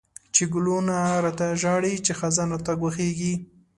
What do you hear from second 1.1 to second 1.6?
ړاته